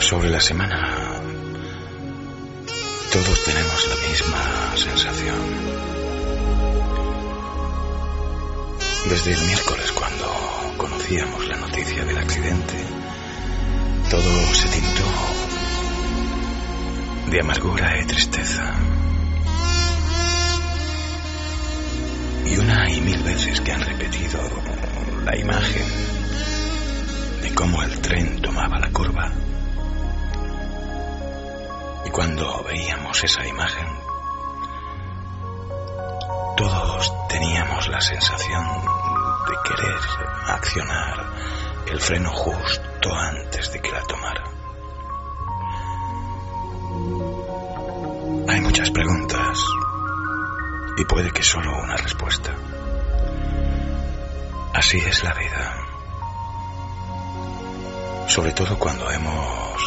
Sobre 0.00 0.30
la 0.30 0.40
semana, 0.40 1.20
todos 3.12 3.44
tenemos 3.44 3.88
la 3.88 3.96
misma 4.08 4.76
sensación. 4.76 5.36
Desde 9.10 9.32
el 9.34 9.40
miércoles, 9.46 9.92
cuando 9.92 10.32
conocíamos 10.78 11.46
la 11.48 11.56
noticia 11.56 12.04
del 12.04 12.16
accidente, 12.16 12.76
todo 14.10 14.54
se 14.54 14.68
tintó 14.68 15.04
de 17.30 17.40
amargura 17.40 18.00
y 18.00 18.06
tristeza. 18.06 18.95
Y 22.46 22.58
una 22.58 22.90
y 22.90 23.00
mil 23.00 23.22
veces 23.22 23.60
que 23.60 23.72
han 23.72 23.80
repetido 23.80 24.40
la 25.24 25.36
imagen 25.36 25.82
de 27.42 27.54
cómo 27.54 27.82
el 27.82 28.00
tren 28.00 28.40
tomaba 28.40 28.78
la 28.78 28.90
curva. 28.90 29.30
Y 32.04 32.10
cuando 32.10 32.62
veíamos 32.64 33.22
esa 33.24 33.44
imagen, 33.46 33.86
todos 36.56 37.12
teníamos 37.28 37.88
la 37.88 38.00
sensación 38.00 38.64
de 39.48 39.56
querer 39.68 40.00
accionar 40.46 41.26
el 41.90 42.00
freno 42.00 42.30
justo 42.30 43.14
antes 43.14 43.72
de 43.72 43.80
que 43.80 43.90
la 43.90 44.02
tomara. 44.02 44.45
Y 50.96 51.04
puede 51.04 51.30
que 51.30 51.42
solo 51.42 51.76
una 51.78 51.96
respuesta. 51.96 52.54
Así 54.72 54.98
es 54.98 55.22
la 55.22 55.34
vida. 55.34 55.76
Sobre 58.28 58.52
todo 58.52 58.78
cuando 58.78 59.10
hemos 59.10 59.82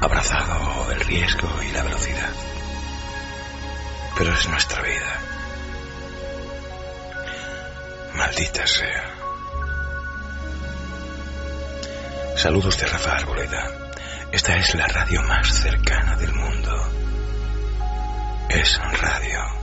abrazado 0.00 0.90
el 0.92 1.00
riesgo 1.00 1.48
y 1.62 1.72
la 1.72 1.82
velocidad. 1.82 2.32
Pero 4.16 4.32
es 4.32 4.48
nuestra 4.48 4.82
vida. 4.82 5.20
Maldita 8.14 8.66
sea. 8.66 9.14
Saludos 12.36 12.78
de 12.78 12.86
Rafa 12.86 13.12
Arboleda. 13.12 13.90
Esta 14.30 14.56
es 14.56 14.74
la 14.74 14.86
radio 14.86 15.22
más 15.22 15.48
cercana 15.48 16.16
del 16.16 16.32
mundo. 16.32 16.63
Es 18.54 18.78
radio. 19.00 19.53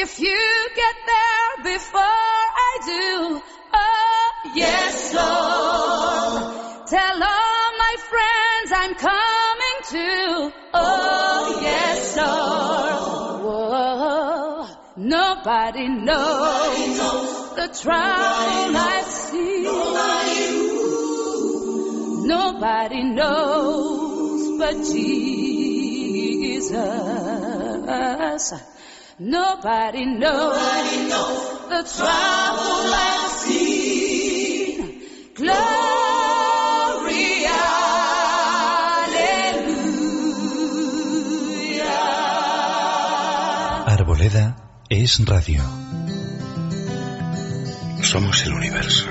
If 0.00 0.20
you 0.20 0.68
get 0.76 0.94
there 1.06 1.56
before 1.74 2.00
I 2.00 2.78
do, 2.86 3.42
oh, 3.74 4.52
yes, 4.54 5.12
Lord. 5.12 6.86
Tell 6.86 7.20
all 7.20 7.72
my 7.84 7.96
friends 8.12 8.70
I'm 8.80 8.94
coming 8.94 9.78
too. 9.90 10.52
Oh, 10.72 11.58
yes, 11.60 12.16
Lord. 12.16 13.42
Whoa. 13.42 14.68
Nobody 14.98 15.88
knows 15.88 17.56
the 17.56 17.66
trouble 17.82 18.76
I 18.78 19.02
see. 19.02 19.64
Nobody 22.24 23.02
knows 23.02 24.58
but 24.58 24.76
Jesus. 24.94 25.08
Nobody 29.20 30.06
knows 30.06 30.56
the 31.68 31.82
trouble 31.82 32.94
I've 32.94 33.32
seen. 33.32 35.02
Glory, 35.34 35.56
hallelujah. 37.42 37.88
Arboleda 43.88 44.56
es 44.88 45.18
radio. 45.26 45.64
Somos 48.02 48.44
el 48.44 48.52
universo. 48.52 49.10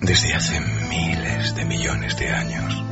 Desde 0.00 0.32
hace 0.32 0.58
miles 0.88 1.54
de 1.54 1.66
millones 1.66 2.16
de 2.16 2.30
años. 2.30 2.82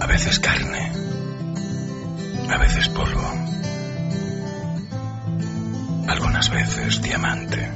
A 0.00 0.06
veces 0.06 0.40
carne. 0.40 1.03
A 2.48 2.58
veces 2.58 2.88
polvo. 2.88 3.22
Algunas 6.08 6.50
veces 6.50 7.00
diamante. 7.02 7.70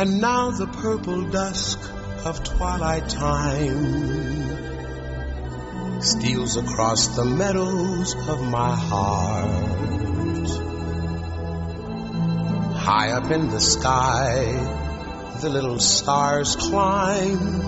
And 0.00 0.18
now 0.18 0.50
the 0.50 0.66
purple 0.66 1.28
dusk 1.28 1.78
of 2.24 2.42
twilight 2.42 3.06
time 3.10 4.40
steals 6.00 6.56
across 6.56 7.08
the 7.16 7.26
meadows 7.26 8.14
of 8.26 8.40
my 8.42 8.74
heart. 8.74 10.48
High 12.78 13.10
up 13.10 13.30
in 13.30 13.50
the 13.50 13.60
sky, 13.60 15.36
the 15.42 15.50
little 15.50 15.78
stars 15.78 16.56
climb, 16.56 17.60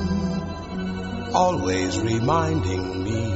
always 1.35 1.99
reminding 2.01 3.05
me 3.05 3.29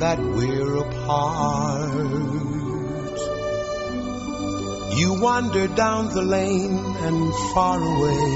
that 0.00 0.18
we're 0.20 0.76
apart. 0.76 2.53
You 4.96 5.14
wander 5.14 5.66
down 5.66 6.14
the 6.14 6.22
lane 6.22 6.78
and 6.78 7.34
far 7.52 7.80
away, 7.82 8.26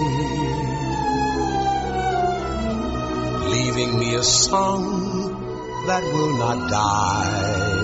leaving 3.54 3.98
me 4.00 4.14
a 4.16 4.24
song 4.24 5.84
that 5.86 6.02
will 6.02 6.36
not 6.36 6.68
die. 6.68 7.78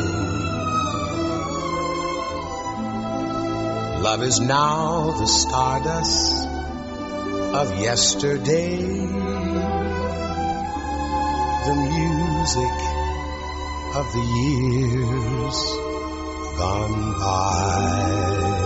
Love 4.03 4.23
is 4.25 4.41
now 4.41 5.13
the 5.21 5.27
stardust 5.27 6.49
of 7.55 7.79
yesterday, 7.81 8.77
the 11.69 11.75
music 11.95 12.77
of 13.95 14.13
the 14.13 14.25
years 14.43 15.59
gone 16.59 17.19
by. 17.21 18.64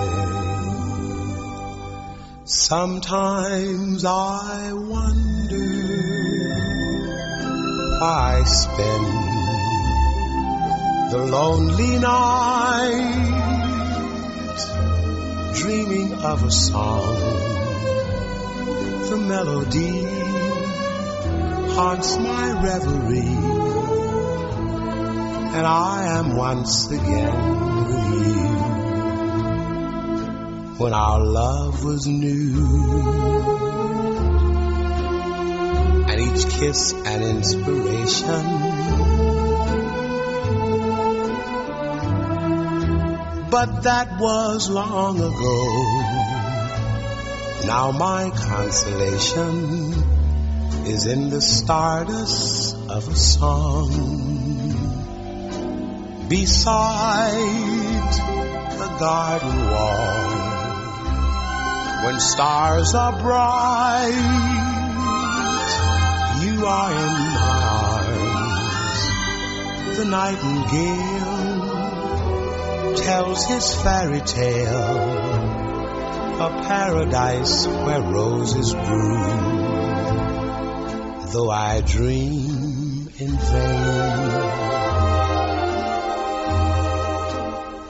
Sometimes 2.69 4.05
I 4.05 4.75
wonder 4.75 5.71
I 8.03 8.45
spend 8.45 9.07
the 11.11 11.19
lonely 11.33 11.99
night 11.99 13.15
dreaming 15.55 16.13
of 16.13 16.45
a 16.45 16.51
song. 16.51 17.17
The 19.09 19.17
melody 19.17 20.05
haunts 21.73 22.19
my 22.19 22.63
reverie, 22.63 23.39
and 25.57 25.67
I 25.67 26.19
am 26.19 26.37
once 26.37 26.91
again 26.91 27.87
with 27.87 28.27
you 28.27 28.58
when 30.79 30.95
our 30.95 31.19
love 31.25 31.85
was 31.85 32.07
new. 32.07 32.55
And 36.09 36.21
each 36.21 36.49
kiss 36.49 36.93
an 36.93 37.23
inspiration. 37.25 38.45
But 43.51 43.83
that 43.83 44.21
was 44.21 44.71
long 44.71 45.19
ago. 45.19 46.19
Now 47.67 47.91
my 47.91 48.31
consolation 48.31 49.95
is 50.87 51.07
in 51.07 51.31
the 51.31 51.41
stardust 51.43 52.77
of 52.89 53.09
a 53.09 53.17
song 53.17 53.91
beside 56.29 58.13
the 58.79 58.97
garden 58.99 59.71
wall 59.71 60.38
when 62.05 62.21
stars 62.21 62.95
are 62.95 63.19
bright 63.21 64.59
you 66.43 66.67
are 66.67 66.91
in 66.93 67.15
my 67.35 67.63
arms. 67.99 69.01
The 69.99 70.05
nightingale 70.05 71.35
tells 72.95 73.45
his 73.47 73.75
fairy 73.83 74.21
tale 74.21 75.49
a 76.41 76.63
paradise 76.69 77.67
where 77.67 78.01
roses 78.01 78.73
bloom. 78.73 79.57
Though 81.33 81.51
i 81.51 81.81
dream 81.81 83.11
in 83.19 83.37
vain 83.51 84.79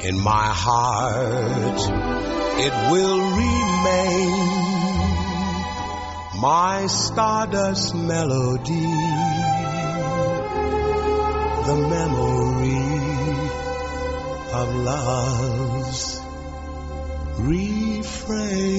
in 0.08 0.18
my 0.20 0.46
heart 0.64 2.37
it 2.60 2.72
will 2.90 3.20
remain 3.44 4.58
my 6.40 6.86
stardust 6.88 7.94
melody, 7.94 8.92
the 11.68 11.76
memory 11.94 12.88
of 14.52 14.74
love's 14.74 16.20
refrain. 17.38 18.78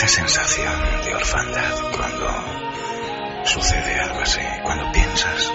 Esa 0.00 0.08
sensación 0.08 1.02
de 1.04 1.14
orfandad 1.14 1.74
cuando 1.94 3.44
sucede 3.44 4.00
algo 4.00 4.20
así, 4.20 4.40
cuando 4.62 4.90
piensas 4.92 5.52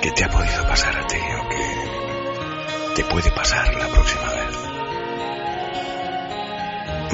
que 0.00 0.12
te 0.12 0.24
ha 0.24 0.30
podido 0.30 0.64
pasar 0.64 0.96
a 0.96 1.06
ti 1.08 1.16
o 1.16 1.48
que 1.48 2.94
te 2.94 3.04
puede 3.10 3.28
pasar 3.32 3.74
la 3.74 3.88
próxima 3.88 4.30
vez. 4.30 4.56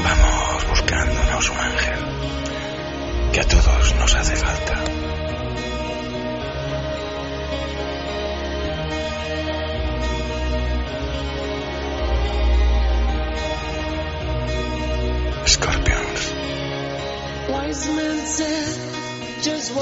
Vamos 0.05 0.69
buscándonos 0.69 1.49
un 1.49 1.57
ángel 1.57 1.99
que 3.33 3.41
a 3.41 3.49
todos 3.49 3.95
nos 3.95 4.15
hace 4.15 4.37
falta. 4.37 5.02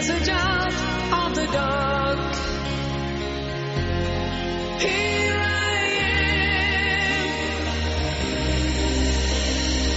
message 0.00 0.30
out 0.30 0.72
of 1.26 1.34
the 1.34 1.46
dark. 1.52 2.34
Here 4.80 5.36
I 5.36 5.76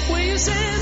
am. 0.10 0.12
Will 0.12 0.19
you 0.19 0.38
say? 0.38 0.72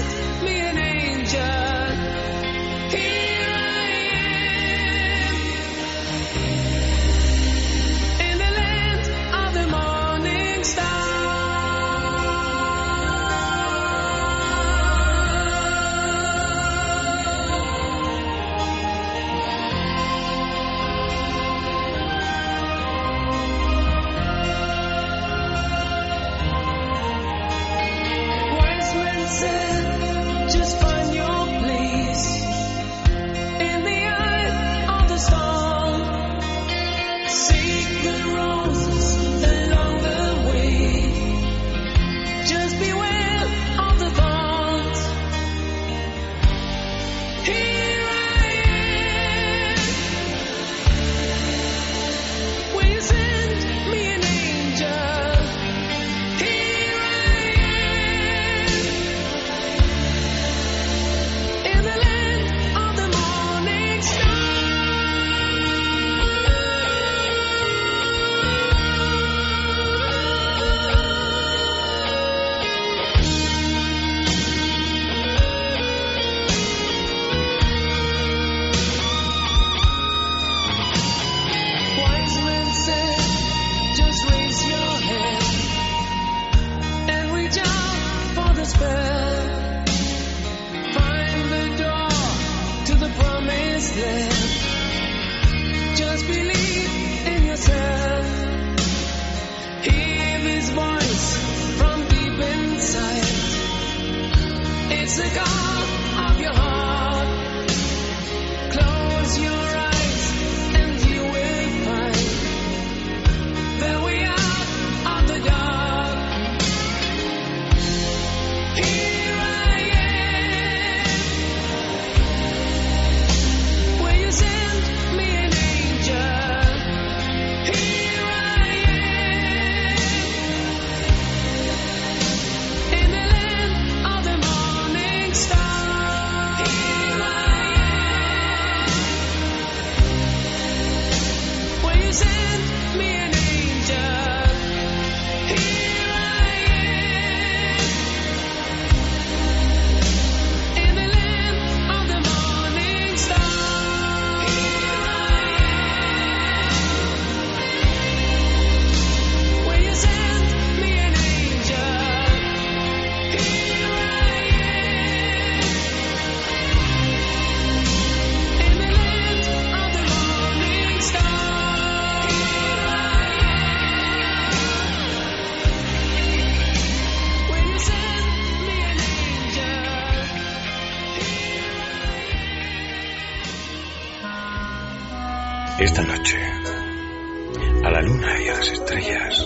a 187.91 187.95
la 187.95 188.01
luna 188.01 188.39
y 188.39 188.48
a 188.48 188.53
las 188.55 188.71
estrellas, 188.71 189.45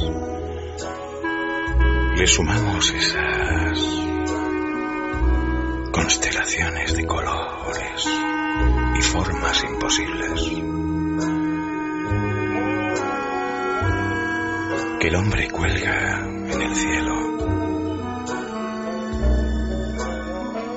le 2.16 2.28
sumamos 2.28 2.92
esas 2.92 3.80
constelaciones 5.92 6.96
de 6.96 7.06
colores 7.08 8.08
y 8.98 9.02
formas 9.02 9.64
imposibles 9.64 10.52
que 15.00 15.08
el 15.08 15.16
hombre 15.16 15.50
cuelga 15.50 16.20
en 16.20 16.62
el 16.62 16.76
cielo 16.76 17.16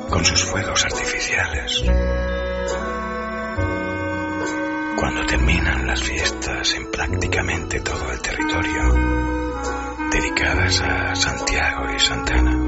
con 0.08 0.24
sus 0.24 0.42
fuegos 0.44 0.84
artificiales. 0.86 1.84
Cuando 5.08 5.24
terminan 5.24 5.86
las 5.86 6.02
fiestas 6.02 6.74
en 6.74 6.90
prácticamente 6.90 7.80
todo 7.80 8.12
el 8.12 8.20
territorio, 8.20 8.94
dedicadas 10.12 10.82
a 10.82 11.14
Santiago 11.14 11.86
y 11.96 11.98
Santana, 11.98 12.67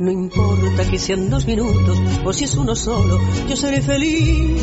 No 0.00 0.10
importa 0.10 0.90
que 0.90 0.98
sean 0.98 1.28
dos 1.28 1.46
minutos 1.46 2.00
o 2.24 2.32
si 2.32 2.44
es 2.44 2.54
uno 2.54 2.74
solo, 2.74 3.20
yo 3.46 3.54
seré 3.54 3.82
feliz 3.82 4.62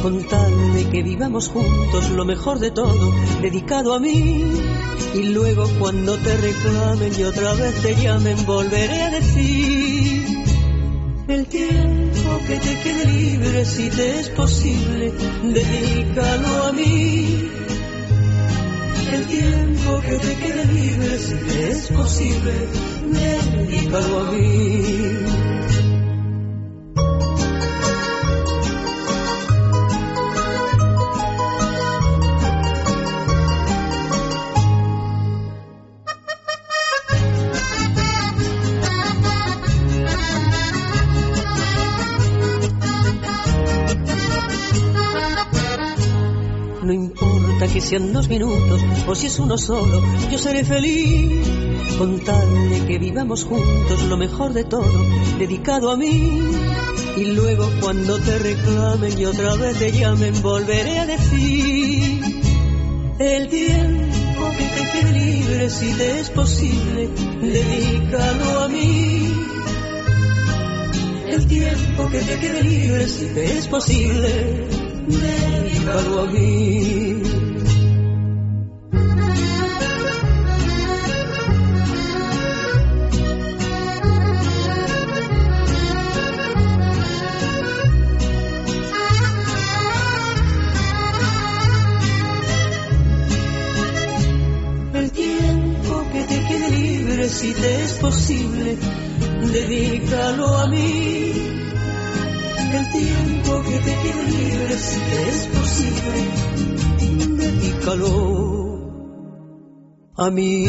con 0.00 0.24
tal 0.24 0.72
de 0.72 0.88
que 0.88 1.02
vivamos 1.02 1.50
juntos 1.50 2.08
lo 2.08 2.24
mejor 2.24 2.58
de 2.58 2.70
todo, 2.70 3.12
dedicado 3.42 3.92
a 3.92 4.00
mí. 4.00 4.42
Y 5.14 5.22
luego 5.24 5.68
cuando 5.78 6.16
te 6.16 6.34
reclamen 6.38 7.12
y 7.18 7.22
otra 7.22 7.52
vez 7.52 7.74
te 7.82 7.96
llamen, 7.96 8.46
volveré 8.46 9.02
a 9.02 9.10
decir 9.10 10.24
el 11.28 11.46
tiempo 11.46 12.40
que 12.46 12.56
te 12.56 12.80
quede 12.80 13.04
libre, 13.12 13.64
si 13.66 13.90
te 13.90 14.20
es 14.20 14.30
posible, 14.30 15.12
dedícalo 15.42 16.64
a 16.64 16.72
mí. 16.72 17.57
El 19.12 19.26
tiempo 19.26 20.00
que 20.00 20.16
te 20.18 20.36
quede 20.36 20.64
libre, 20.66 21.18
si 21.18 21.34
te 21.34 21.70
es 21.70 21.88
posible, 21.88 22.52
dedícalo 23.10 24.18
a 24.20 24.32
mí. 24.32 25.27
Sean 47.88 48.12
dos 48.12 48.28
minutos 48.28 48.82
o 49.06 49.14
si 49.14 49.28
es 49.28 49.38
uno 49.38 49.56
solo, 49.56 50.02
yo 50.30 50.36
seré 50.36 50.62
feliz 50.62 51.46
con 51.96 52.20
tal 52.20 52.68
de 52.68 52.84
que 52.84 52.98
vivamos 52.98 53.44
juntos 53.44 54.02
lo 54.02 54.18
mejor 54.18 54.52
de 54.52 54.64
todo, 54.64 55.06
dedicado 55.38 55.90
a 55.90 55.96
mí. 55.96 56.42
Y 57.16 57.24
luego 57.24 57.66
cuando 57.80 58.18
te 58.18 58.38
reclamen 58.38 59.18
y 59.18 59.24
otra 59.24 59.54
vez 59.54 59.78
te 59.78 59.90
llamen, 59.90 60.42
volveré 60.42 60.98
a 60.98 61.06
decir 61.06 62.20
el 63.18 63.48
tiempo 63.48 64.50
que 64.58 64.64
te 64.64 64.90
quede 64.92 65.12
libre, 65.12 65.70
si 65.70 65.92
te 65.94 66.20
es 66.20 66.30
posible, 66.30 67.08
dedícalo 67.40 68.60
a 68.64 68.68
mí. 68.68 69.32
El 71.26 71.46
tiempo 71.46 72.08
que 72.10 72.18
te 72.18 72.38
quede 72.38 72.62
libre, 72.62 73.08
si 73.08 73.26
te 73.28 73.58
es 73.58 73.66
posible, 73.66 74.68
dedícalo 75.06 76.20
a 76.20 76.26
mí. 76.26 77.17
Posible, 98.00 98.76
dedícalo 99.52 100.58
a 100.58 100.66
mí. 100.68 101.32
El 102.72 102.90
tiempo 102.90 103.62
que 103.62 103.78
te 103.78 103.94
quede 104.02 104.24
libre, 104.30 104.78
si 104.78 105.00
es 105.28 105.46
posible, 105.46 106.18
dedícalo 107.36 108.12
a 110.16 110.30
mí. 110.30 110.68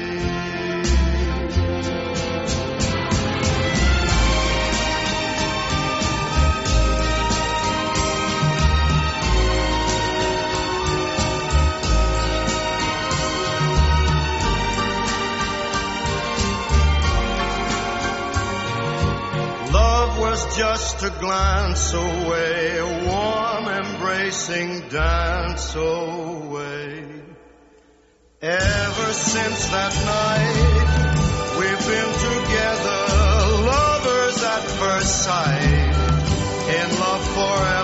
Embracing 24.49 24.89
dance 24.89 25.75
away. 25.75 27.03
Ever 28.41 29.13
since 29.13 29.69
that 29.69 29.93
night, 30.05 31.57
we've 31.59 31.85
been 31.87 32.13
together, 32.27 33.01
lovers 33.67 34.43
at 34.43 34.63
first 34.79 35.23
sight. 35.23 35.97
In 36.71 36.89
love 36.99 37.25
forever, 37.35 37.80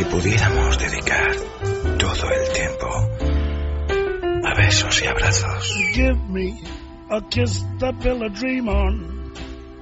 Si 0.00 0.06
pudiéramos 0.06 0.78
dedicar 0.78 1.36
todo 1.98 2.30
el 2.30 2.52
tiempo 2.54 2.86
a 4.46 4.54
besos 4.54 5.02
y 5.02 5.06
abrazos, 5.06 5.74
Give 5.92 6.16
me 6.26 6.58
a 7.10 7.20
kiss 7.28 7.62
to 7.80 7.92
build 7.92 8.22
a 8.22 8.30
dream 8.30 8.70
on, 8.70 9.34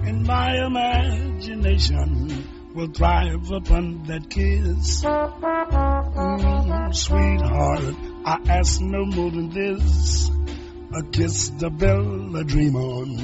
and 0.02 0.26
my 0.26 0.56
imagination 0.66 2.44
will 2.74 2.88
thrive 2.88 3.48
upon 3.52 4.02
that 4.08 4.28
kiss. 4.28 5.04
Mm, 5.04 6.92
sweetheart, 6.92 7.94
I 8.24 8.38
ask 8.58 8.80
no 8.80 9.04
more 9.04 9.30
than 9.30 9.50
this. 9.50 10.32
A 10.98 11.02
kiss 11.12 11.50
to 11.60 11.70
build 11.70 12.34
a 12.34 12.42
dream 12.42 12.74
on. 12.74 13.18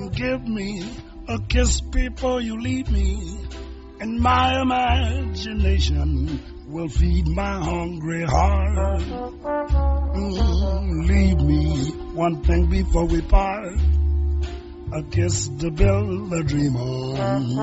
Mm. 0.00 0.12
Give 0.14 0.46
me 0.48 0.82
a 1.28 1.38
kiss 1.48 1.80
before 1.80 2.40
you 2.40 2.60
leave 2.60 2.90
me, 2.90 3.38
and 4.00 4.18
my 4.20 4.60
imagination 4.60 6.40
will 6.68 6.88
feed 6.88 7.28
my 7.28 7.62
hungry 7.62 8.24
heart. 8.24 9.00
Mm, 10.14 11.06
leave 11.08 11.40
me 11.40 11.90
one 12.14 12.42
thing 12.42 12.66
before 12.70 13.06
we 13.06 13.20
part. 13.22 13.76
A 14.92 15.02
kiss 15.04 15.48
to 15.60 15.70
build 15.70 16.32
a 16.34 16.42
dream 16.42 16.76
on. 16.76 17.56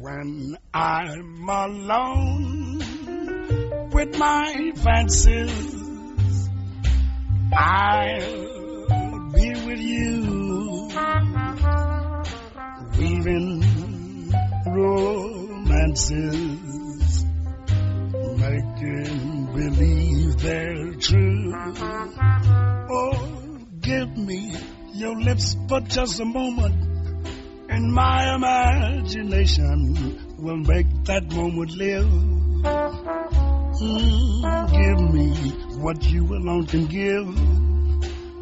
When 0.00 0.56
I'm 0.72 1.48
alone 1.48 2.78
with 3.92 4.16
my 4.18 4.72
fancies, 4.76 6.48
I'll 7.56 9.30
be 9.32 9.50
with 9.66 9.78
you, 9.80 10.53
weaving 12.98 13.62
romances, 14.66 16.34
making 18.38 19.46
believe 19.54 20.36
they're 20.38 20.94
true. 20.94 21.52
Oh, 22.90 23.58
give 23.80 24.16
me 24.16 24.54
your 24.94 25.20
lips 25.20 25.56
for 25.68 25.80
just 25.80 26.20
a 26.20 26.24
moment, 26.24 26.74
and 27.70 27.92
my 27.92 28.34
imagination 28.36 30.36
will 30.38 30.56
make 30.58 30.86
that 31.06 31.24
moment 31.32 31.72
live. 31.72 32.06
Mm, 33.82 34.70
give 34.70 35.00
me 35.12 35.34
what 35.80 36.00
you 36.04 36.22
alone 36.36 36.64
can 36.66 36.86
give, 36.86 37.26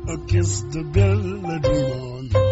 a 0.09 0.19
kiss 0.27 0.63
to 0.73 0.83
build 0.85 2.52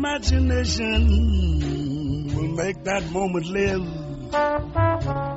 imagination 0.00 1.02
will 2.34 2.52
make 2.56 2.82
that 2.84 3.04
moment 3.12 3.44
live. 3.44 3.82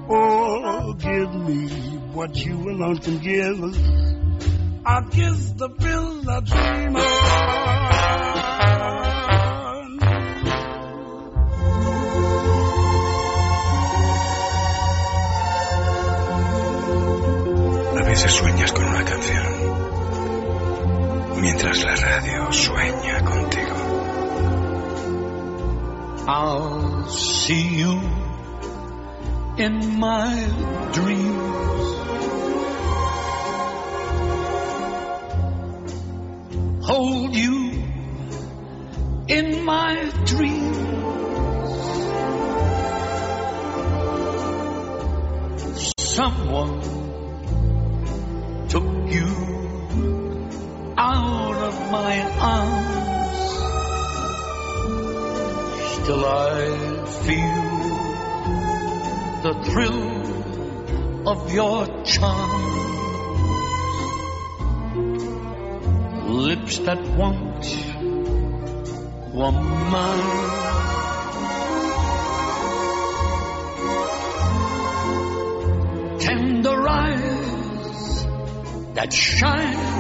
Oh, 0.10 0.94
give 0.98 1.36
me 1.36 1.68
what 2.14 2.34
you 2.46 2.56
alone 2.70 2.98
can 3.00 3.18
give. 3.18 3.60
I 4.86 5.02
kiss 5.12 5.52
the 5.58 5.68
pill 5.68 6.30
I 6.30 6.40
dream 6.40 6.96
on. 6.96 7.04
A 18.00 18.04
veces 18.06 18.32
sueñas 18.32 18.72
con 18.72 18.86
una 18.86 19.04
canción, 19.04 19.54
mientras 21.42 21.84
la 21.84 21.96
radio 21.98 22.52
sueña 22.54 23.24
contigo. 23.26 23.63
I'll 26.26 27.10
see 27.10 27.80
you 27.80 28.00
in 29.58 30.00
my 30.00 30.48
dreams. 30.94 31.64
Hold 36.86 37.36
you 37.36 37.84
in 39.28 39.66
my 39.66 40.12
dreams. 40.24 40.78
Someone 45.98 46.82
took 48.70 49.12
you 49.12 49.28
out 50.98 51.56
of 51.56 51.92
my 51.92 52.22
arms 52.40 53.13
till 56.06 56.26
I 56.26 57.06
feel 57.24 57.64
the 59.44 59.54
thrill 59.64 61.28
of 61.30 61.54
your 61.54 62.04
charm. 62.04 62.62
Lips 66.28 66.80
that 66.80 67.02
want 67.18 67.66
one 69.34 69.64
mine. 69.92 70.60
Tender 76.20 76.90
eyes 76.90 78.26
that 78.96 79.14
shine 79.14 79.93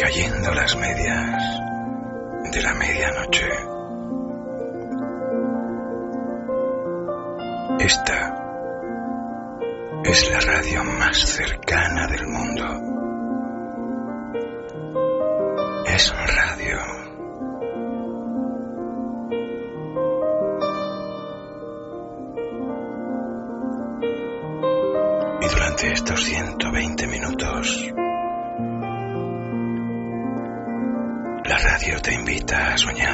cayendo 0.00 0.54
las 0.54 0.74
medias 0.76 1.60
de 2.52 2.62
la 2.62 2.74
medianoche. 2.74 3.48
Esta 7.80 8.34
es 10.04 10.30
la 10.30 10.40
radio 10.40 10.84
más 10.84 11.18
cercana 11.18 12.06
del 12.06 12.26
mundo. 12.26 12.64
Es 15.86 16.10
sueña. 32.80 33.09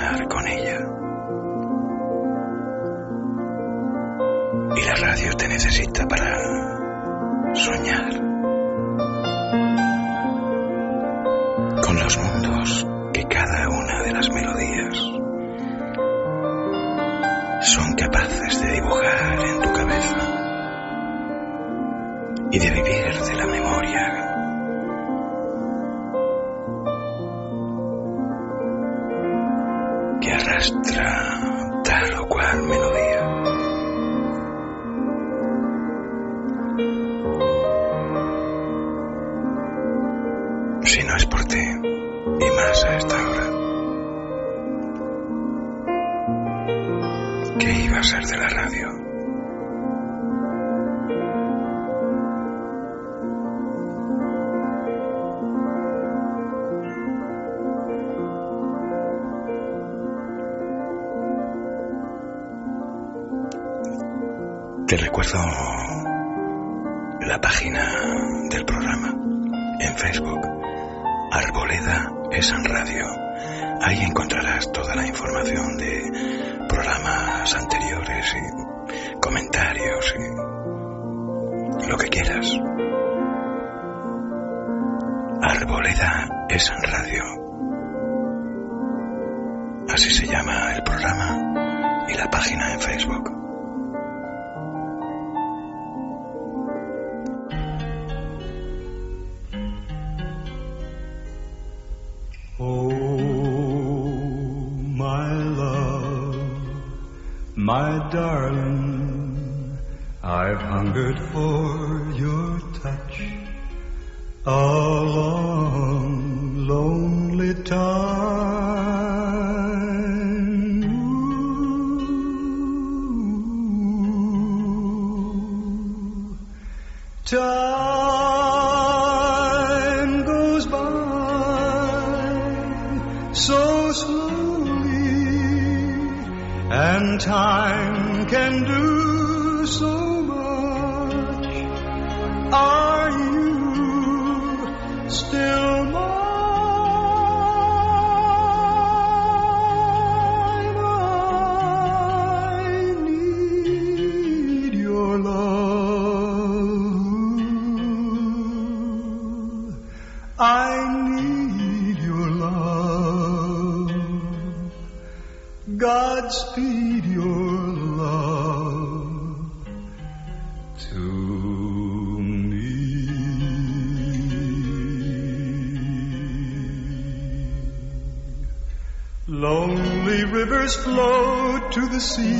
The 181.96 182.02
sea, 182.02 182.36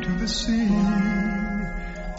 to 0.00 0.12
the 0.18 0.26
sea, 0.26 0.68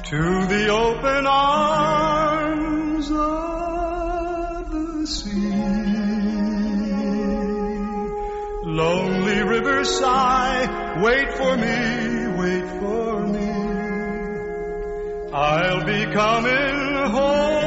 to 0.04 0.46
the 0.46 0.68
open 0.70 1.26
arms 1.26 3.10
of 3.10 4.70
the 4.72 5.08
sea. 5.08 5.50
Lonely 8.66 9.42
rivers 9.42 9.90
sigh, 9.98 11.02
wait 11.02 11.34
for 11.34 11.58
me, 11.58 12.28
wait 12.38 12.68
for 12.80 13.26
me. 13.34 13.50
I'll 15.34 15.84
be 15.86 16.06
coming 16.14 17.12
home. 17.12 17.65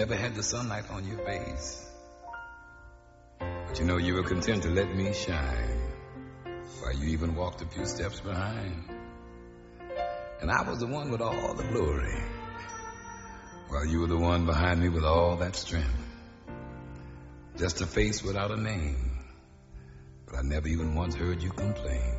Never 0.00 0.16
had 0.16 0.34
the 0.34 0.42
sunlight 0.42 0.90
on 0.90 1.06
your 1.06 1.18
face. 1.26 1.86
But 3.38 3.78
you 3.78 3.84
know, 3.84 3.98
you 3.98 4.14
were 4.14 4.22
content 4.22 4.62
to 4.62 4.70
let 4.70 4.96
me 4.96 5.12
shine 5.12 5.78
while 6.80 6.94
you 6.94 7.10
even 7.10 7.34
walked 7.34 7.60
a 7.60 7.66
few 7.66 7.84
steps 7.84 8.18
behind. 8.18 8.88
And 10.40 10.50
I 10.50 10.62
was 10.66 10.78
the 10.78 10.86
one 10.86 11.10
with 11.10 11.20
all 11.20 11.52
the 11.52 11.64
glory 11.64 12.18
while 13.68 13.84
you 13.84 14.00
were 14.00 14.06
the 14.06 14.16
one 14.16 14.46
behind 14.46 14.80
me 14.80 14.88
with 14.88 15.04
all 15.04 15.36
that 15.36 15.54
strength. 15.54 16.06
Just 17.58 17.82
a 17.82 17.86
face 17.86 18.22
without 18.22 18.50
a 18.50 18.56
name. 18.56 19.18
But 20.24 20.36
I 20.36 20.40
never 20.40 20.68
even 20.68 20.94
once 20.94 21.14
heard 21.14 21.42
you 21.42 21.50
complain. 21.50 22.14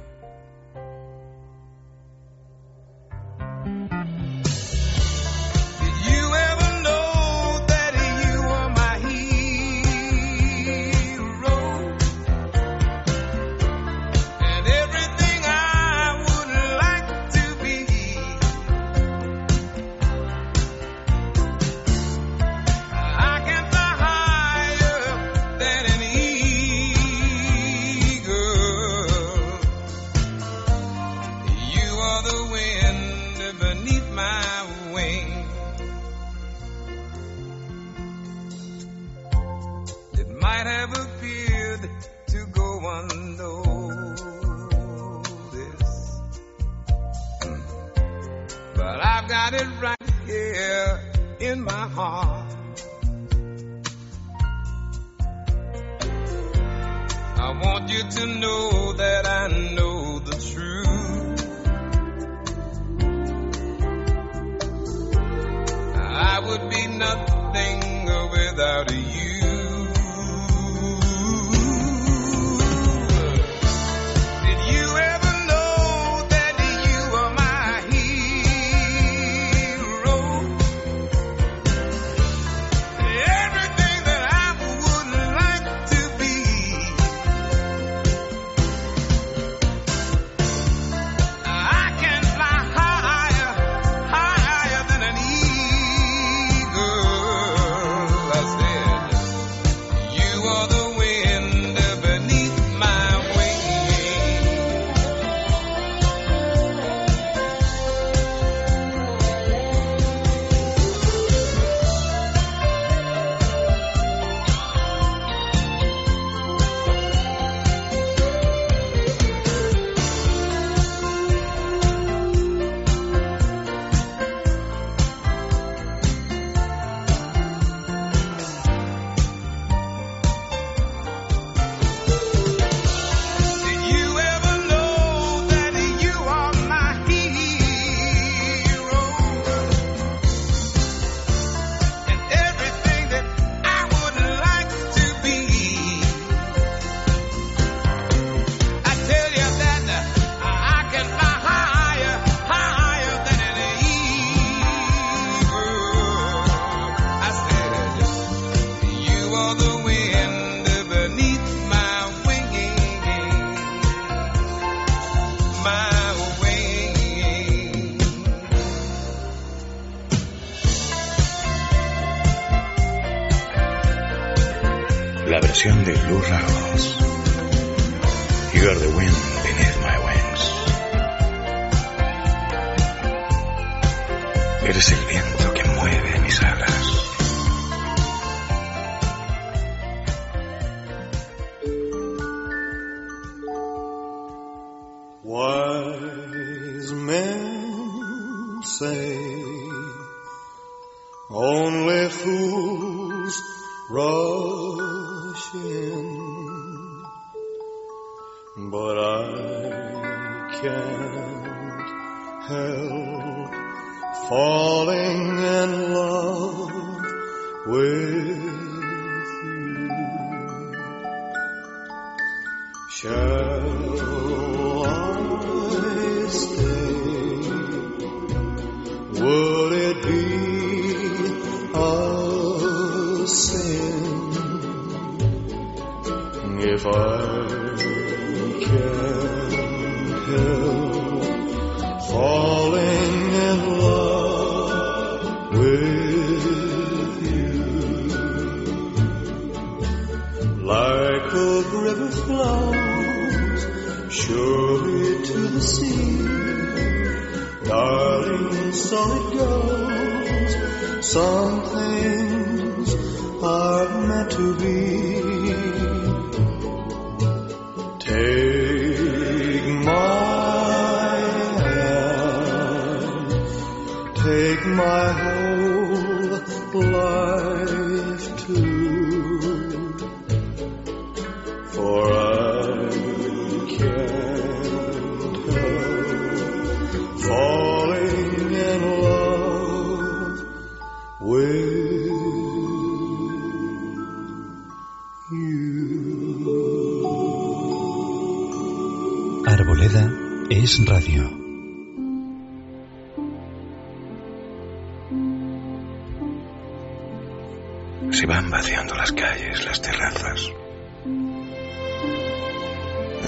Se 308.11 308.25
van 308.27 308.49
vaciando 308.51 308.93
las 308.95 309.11
calles, 309.13 309.63
las 309.65 309.81
terrazas. 309.81 310.51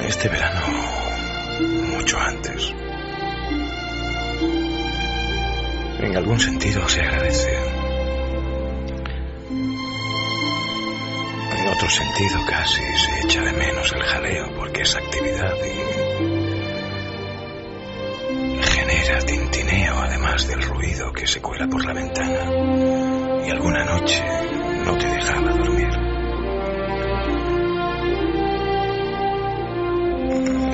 Este 0.08 0.28
verano, 0.28 0.62
mucho 1.96 2.20
antes. 2.20 2.74
En 6.00 6.18
algún 6.18 6.40
sentido 6.40 6.88
se 6.90 7.00
agradece. 7.02 7.56
En 11.58 11.68
otro 11.70 11.90
sentido 11.90 12.40
casi 12.46 12.82
se 12.82 13.26
echa 13.26 13.42
de 13.42 13.54
menos 13.54 13.94
el 13.94 14.04
jaleo 14.04 14.54
porque 14.58 14.82
es 14.82 14.96
actividad 14.96 15.56
y 15.66 15.84
genera 18.64 19.20
tintineo 19.26 19.98
además 19.98 20.46
del 20.48 20.62
ruido 20.62 21.14
que 21.14 21.26
se 21.26 21.42
cuela 21.42 21.68
por 21.68 21.86
la 21.86 21.94
ventana. 21.94 22.52
Y 23.48 23.50
alguna 23.50 23.86
noche 23.86 24.53
no 24.86 24.98
te 24.98 25.08
dejaba 25.08 25.52
dormir. 25.52 25.90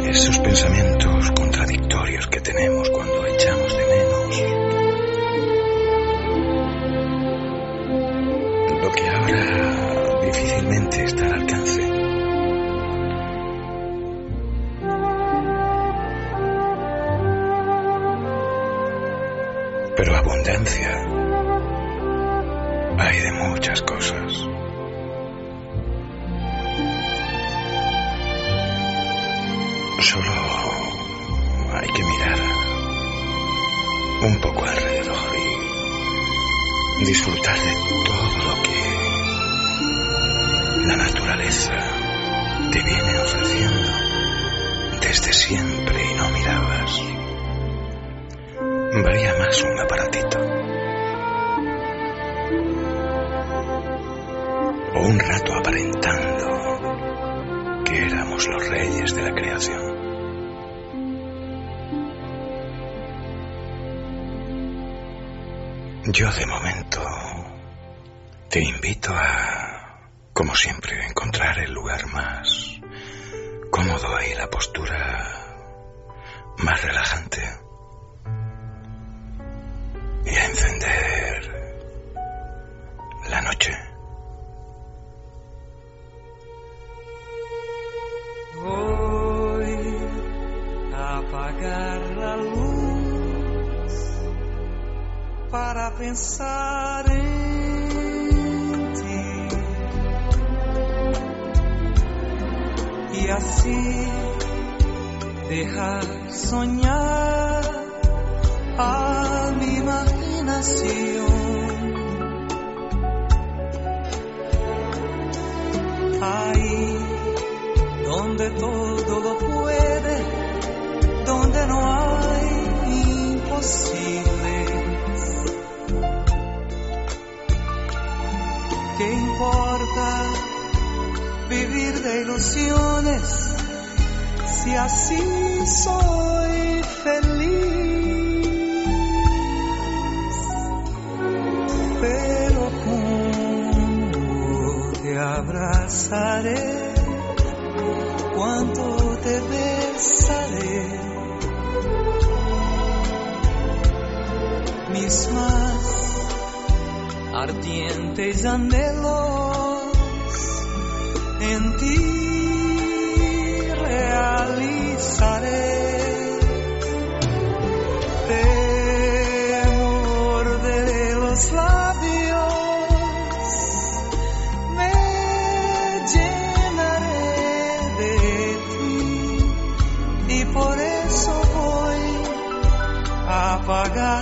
Esos 0.09 0.39
pensamientos 0.39 1.31
contradictorios 1.31 2.27
que 2.27 2.41
tenemos 2.41 2.89
cuando 2.89 3.25
echamos 3.27 3.58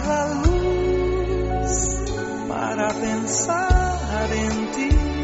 la 0.06 0.28
luz 0.44 1.74
para 2.48 2.88
pensar 2.90 4.32
en 4.32 4.72
ti. 4.72 5.17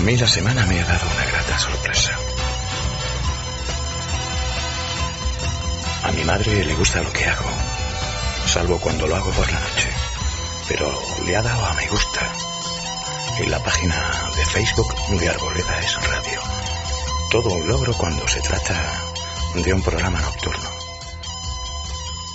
A 0.00 0.02
mí 0.02 0.16
la 0.16 0.26
semana 0.26 0.64
me 0.64 0.80
ha 0.80 0.86
dado 0.86 1.06
una 1.14 1.26
grata 1.26 1.58
sorpresa. 1.58 2.16
A 6.04 6.12
mi 6.12 6.24
madre 6.24 6.64
le 6.64 6.74
gusta 6.74 7.02
lo 7.02 7.12
que 7.12 7.26
hago, 7.26 7.50
salvo 8.46 8.78
cuando 8.78 9.06
lo 9.06 9.14
hago 9.14 9.30
por 9.30 9.46
la 9.52 9.60
noche, 9.60 9.90
pero 10.68 10.90
le 11.26 11.36
ha 11.36 11.42
dado 11.42 11.66
a 11.66 11.74
me 11.74 11.86
gusta 11.88 12.32
en 13.40 13.50
la 13.50 13.62
página 13.62 14.10
de 14.36 14.46
Facebook 14.46 14.88
de 15.20 15.28
Arboleda 15.28 15.80
es 15.80 15.94
Radio. 16.08 16.40
Todo 17.30 17.50
un 17.50 17.68
logro 17.68 17.92
cuando 17.92 18.26
se 18.26 18.40
trata 18.40 18.82
de 19.54 19.74
un 19.74 19.82
programa 19.82 20.18
nocturno. 20.22 20.70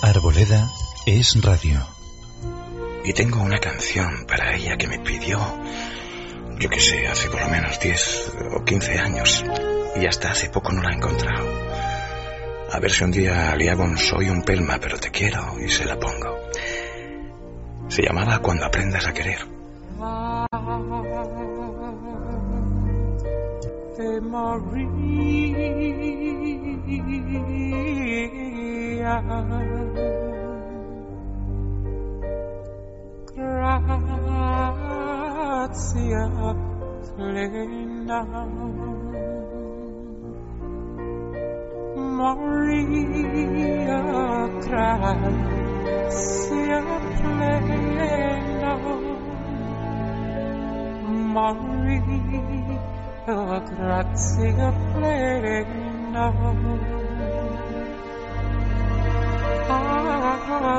Arboleda 0.04 0.72
es 1.08 1.42
radio. 1.42 1.84
Y 3.04 3.14
tengo 3.14 3.42
una 3.42 3.58
canción 3.58 4.26
para 4.28 4.56
ella 4.56 4.78
que 4.78 4.88
me 4.88 5.00
pidió, 5.00 5.40
yo 6.60 6.70
que 6.70 6.80
sé, 6.80 7.08
hace 7.08 7.30
por 7.30 7.42
lo 7.42 7.50
menos 7.50 7.80
10 7.80 8.32
o 8.56 8.64
15 8.64 9.00
años. 9.00 9.46
Y 9.96 10.06
hasta 10.06 10.32
hace 10.32 10.50
poco 10.50 10.72
no 10.72 10.82
la 10.82 10.92
he 10.92 10.96
encontrado. 10.96 11.46
A 12.72 12.80
ver 12.80 12.92
si 12.92 13.04
un 13.04 13.12
día 13.12 13.56
le 13.56 13.70
hago 13.70 13.84
un 13.84 13.98
soy 13.98 14.30
un 14.30 14.42
pelma, 14.42 14.78
pero 14.82 14.98
te 14.98 15.12
quiero 15.12 15.60
y 15.60 15.70
se 15.70 15.86
la 15.86 15.98
pongo. 15.98 16.38
Se 17.88 18.02
llamaba 18.02 18.40
Cuando 18.40 18.66
aprendas 18.66 19.06
a 19.08 19.14
querer. 19.14 19.40
Gratia 33.36 34.56
plena. 37.18 38.20
Maria 41.98 44.00
gratia 44.64 46.80
plena. 47.20 48.74
Maria 51.36 52.40
gratia 53.68 54.70
plena. 54.94 56.26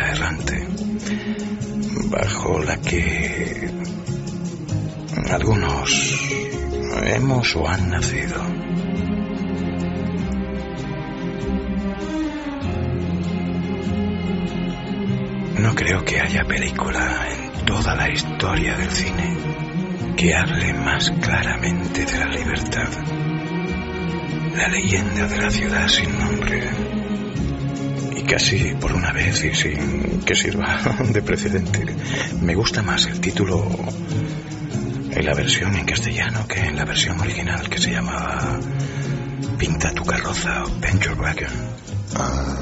errante, 0.00 0.66
bajo 2.10 2.58
la 2.60 2.76
que 2.80 3.70
algunos 5.30 6.20
hemos 7.04 7.56
o 7.56 7.68
han 7.68 7.90
nacido. 7.90 8.42
No 15.58 15.74
creo 15.74 16.04
que 16.04 16.20
haya 16.20 16.44
película 16.44 17.28
en 17.30 17.64
toda 17.64 17.94
la 17.94 18.10
historia 18.10 18.76
del 18.76 18.90
cine 18.90 19.36
que 20.16 20.34
hable 20.34 20.72
más 20.74 21.10
claramente 21.20 22.04
de 22.04 22.18
la 22.18 22.26
libertad. 22.26 22.88
La 24.56 24.68
leyenda 24.68 25.26
de 25.26 25.38
la 25.38 25.50
ciudad 25.50 25.88
sin 25.88 26.18
nombre. 26.18 27.01
Y 28.32 28.34
casi 28.34 28.74
por 28.80 28.94
una 28.94 29.12
vez 29.12 29.44
y 29.44 29.54
sin 29.54 30.22
que 30.22 30.34
sirva 30.34 30.80
de 31.12 31.20
precedente, 31.20 31.84
me 32.40 32.54
gusta 32.54 32.80
más 32.80 33.04
el 33.06 33.20
título 33.20 33.62
en 35.10 35.26
la 35.26 35.34
versión 35.34 35.76
en 35.76 35.84
castellano 35.84 36.48
que 36.48 36.60
en 36.60 36.76
la 36.76 36.86
versión 36.86 37.20
original 37.20 37.68
que 37.68 37.76
se 37.76 37.90
llamaba 37.90 38.58
Pinta 39.58 39.92
tu 39.92 40.02
carroza 40.06 40.64
o 40.64 40.80
Paint 40.80 41.04
Your 41.04 41.20
Wagon. 41.20 41.52
was 42.14 42.61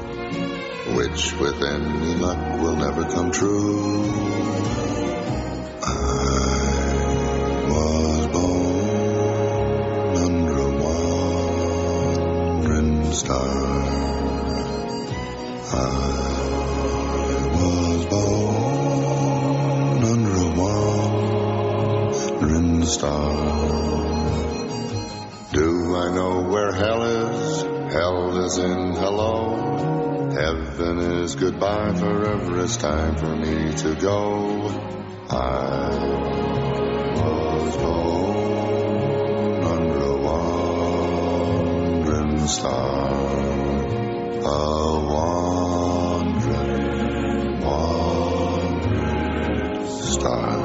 Which 0.95 1.33
with 1.33 1.61
any 1.63 2.15
luck 2.15 2.59
will 2.61 2.75
never 2.75 3.03
come 3.05 3.31
true. 3.31 4.03
I 5.83 5.95
was 7.69 8.27
born 8.27 10.15
under 10.25 10.57
a 10.59 10.71
wandering 12.63 13.13
star. 13.13 13.49
I 15.73 15.75
was 17.55 18.05
born 18.07 20.03
under 20.03 20.35
a 20.35 20.49
wandering 22.39 22.85
star. 22.85 23.33
Do 25.53 25.95
I 25.95 26.11
know 26.13 26.41
where 26.49 26.71
hell 26.73 27.03
is? 27.03 27.63
Hell 27.93 28.45
is 28.45 28.57
in 28.57 28.93
hello. 28.95 29.70
Heaven 30.41 30.97
is 31.21 31.35
goodbye. 31.35 31.93
Forever 31.93 32.63
it's 32.63 32.77
time 32.77 33.15
for 33.15 33.35
me 33.35 33.71
to 33.75 33.93
go. 33.93 34.69
I 35.29 35.89
was 37.13 37.77
born 37.77 39.63
under 39.63 40.01
a 40.01 40.17
wandering 41.29 42.47
star. 42.47 43.37
A 44.41 44.49
wandering, 45.93 46.81
wandering 47.61 49.05
star. 49.85 50.57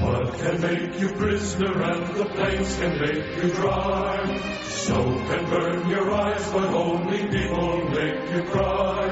Mud 0.00 0.34
can 0.38 0.60
make 0.60 1.00
you 1.00 1.08
prisoner 1.16 1.82
and 1.82 2.14
the 2.14 2.26
plains 2.26 2.76
can 2.76 3.00
make 3.00 3.42
you 3.42 3.50
dry. 3.54 4.61
Snow 4.82 5.04
can 5.28 5.48
burn 5.48 5.88
your 5.88 6.10
eyes, 6.10 6.50
but 6.50 6.74
only 6.74 7.18
people 7.28 7.88
make 7.90 8.32
you 8.32 8.42
cry. 8.50 9.08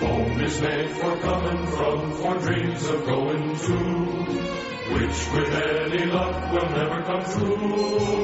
Home 0.00 0.40
is 0.40 0.60
made 0.60 0.90
for 0.90 1.16
coming 1.18 1.66
from, 1.68 2.12
for 2.14 2.34
dreams 2.40 2.84
of 2.88 3.06
going 3.06 3.56
to, 3.56 3.76
which 4.94 5.30
with 5.32 5.54
any 5.54 6.06
luck 6.06 6.50
will 6.50 6.70
never 6.70 7.02
come 7.04 7.24
true. 7.32 8.16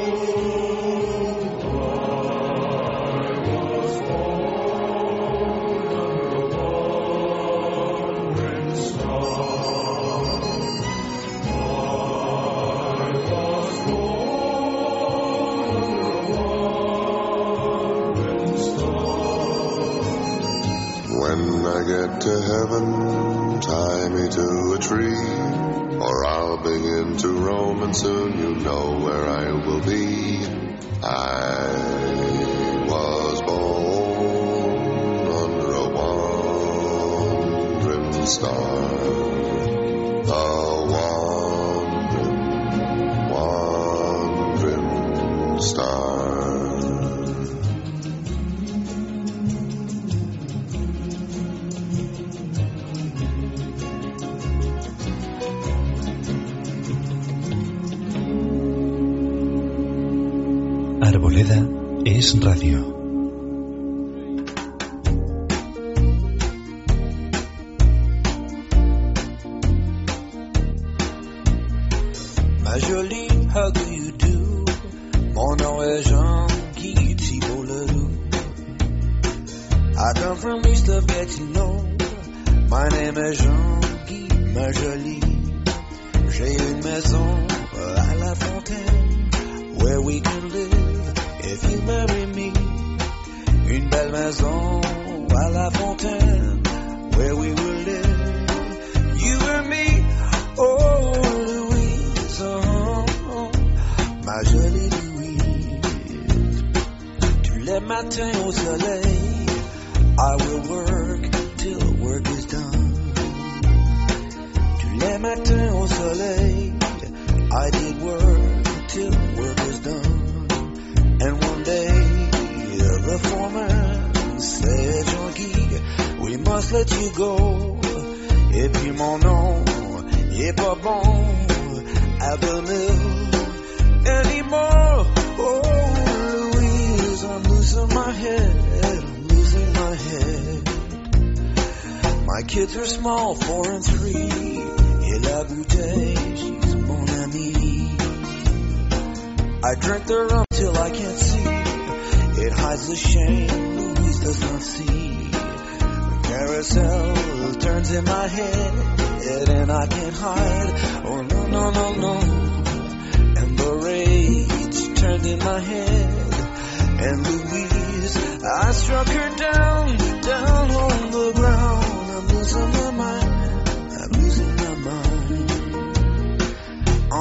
Heaven, 22.72 23.60
tie 23.60 24.08
me 24.08 24.28
to 24.28 24.72
a 24.74 24.78
tree, 24.78 25.98
or 25.98 26.24
I'll 26.26 26.58
begin 26.58 27.16
to 27.18 27.28
roam, 27.28 27.82
and 27.82 27.96
soon 27.96 28.38
you 28.38 28.54
know 28.54 28.98
where 28.98 29.28
I 29.28 29.52
will 29.52 29.80
be. 29.80 30.11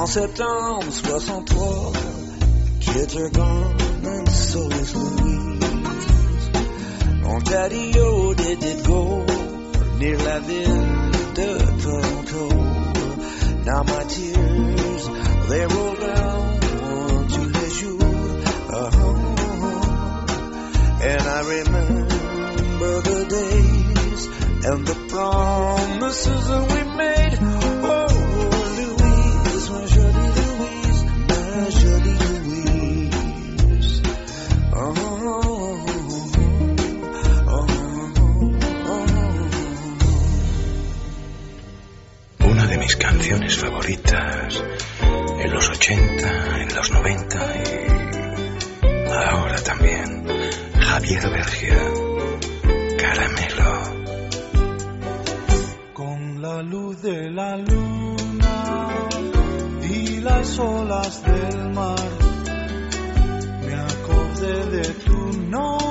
En 0.02 0.08
septembre 0.08 0.90
63, 0.90 1.92
kids 2.80 3.16
are 3.16 3.30
gone 3.30 3.80
and 4.02 4.28
so 4.28 4.68
is 4.68 4.96
Louise. 4.96 6.50
Ontario 7.24 8.34
did 8.34 8.64
it 8.64 8.84
go 8.84 9.24
near 9.98 10.18
la 10.18 10.40
ville 10.40 11.10
de 11.34 11.58
Toronto. 11.82 12.48
Now 13.64 13.82
my 13.84 14.02
tears, 14.08 15.08
they 15.48 15.66
roll 15.66 15.94
down 15.94 16.60
tous 17.28 17.46
les 17.46 17.70
jours. 17.70 18.02
Uh-huh. 18.70 19.14
And 21.00 21.22
I 21.22 21.40
remember 21.46 23.00
the 23.02 23.24
days 23.30 24.26
and 24.66 24.84
the 24.84 24.96
promises 25.10 26.48
that 26.48 26.64
we 26.72 26.82
made. 26.96 27.81
Canciones 43.22 43.56
favoritas 43.56 44.64
en 45.38 45.52
los 45.52 45.70
80, 45.70 46.60
en 46.60 46.74
los 46.74 46.90
90 46.90 47.38
y 47.56 47.86
ahora 49.12 49.62
también. 49.62 50.26
Javier 50.80 51.30
Bergia. 51.30 51.78
Caramelo. 52.98 53.74
Con 55.92 56.42
la 56.42 56.62
luz 56.62 57.00
de 57.02 57.30
la 57.30 57.56
luna 57.58 58.88
y 59.88 60.20
las 60.20 60.58
olas 60.58 61.22
del 61.22 61.70
mar, 61.74 62.08
me 63.64 63.74
acordé 63.74 64.66
de 64.66 64.88
tu 64.94 65.32
nombre, 65.48 65.81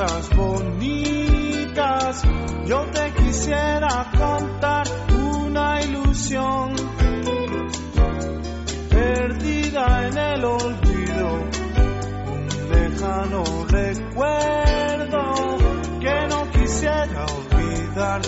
cosas 0.00 0.30
bonitas. 0.34 2.22
Yo 2.66 2.86
te 2.90 3.12
quisiera 3.14 4.10
contar 4.16 4.86
una 5.12 5.82
ilusión 5.82 6.74
perdida 8.88 10.08
en 10.08 10.18
el 10.18 10.44
olvido, 10.44 11.44
un 12.32 12.48
lejano 12.70 13.44
recuerdo 13.68 15.22
que 16.00 16.26
no 16.28 16.50
quisiera 16.50 17.26
olvidar, 17.26 18.20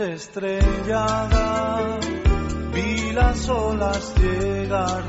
estrellada 0.00 1.98
vi 2.72 3.12
las 3.12 3.48
olas 3.48 4.14
llegar, 4.18 5.07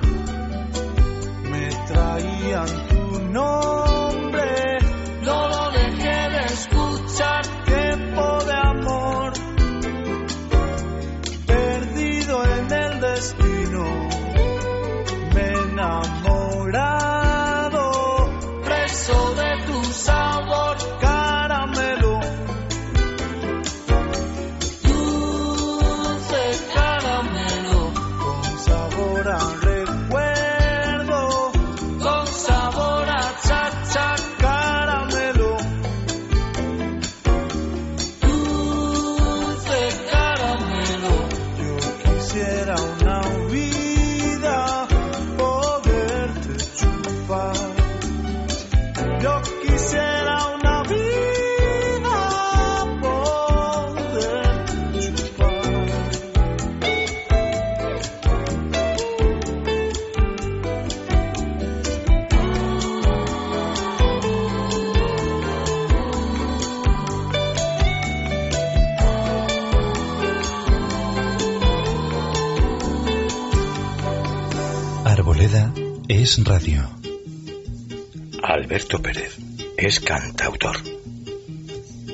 es 79.89 79.99
cantautor. 80.01 80.77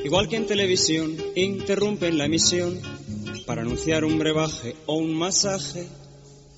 Igual 0.06 0.30
que 0.30 0.38
en 0.38 0.46
televisión, 0.46 1.18
interrumpen 1.36 2.18
la 2.18 2.26
emisión 2.26 2.80
para 3.46 3.64
anunciar 3.64 4.06
un 4.06 4.18
brebaje 4.18 4.78
o 4.86 4.96
un 4.96 5.14
masaje. 5.14 5.86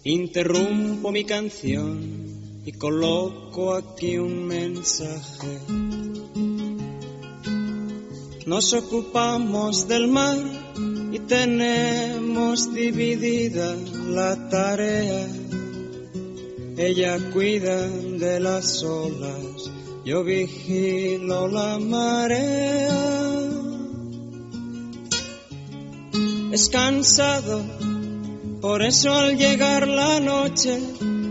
Interrumpo 0.03 1.11
mi 1.11 1.23
canción 1.23 2.61
y 2.63 2.71
coloco 2.73 3.73
aquí 3.73 4.19
un 4.19 4.45
mensaje. 4.45 5.59
Nos 8.45 8.73
ocupamos 8.73 9.87
del 9.87 10.07
mar 10.09 10.37
y 11.11 11.17
tenemos 11.19 12.71
dividida 12.75 13.75
la 14.07 14.49
tarea. 14.49 15.27
Ella 16.77 17.17
cuida 17.33 17.87
de 17.87 18.39
las 18.39 18.83
olas, 18.83 19.71
yo 20.07 20.23
vigilo 20.23 21.49
la 21.49 21.79
marea. 21.79 22.97
Es 26.53 26.69
cansado, 26.69 27.61
por 28.61 28.83
eso 28.83 29.11
al 29.13 29.37
llegar 29.37 29.85
la 29.85 30.21
noche, 30.21 30.79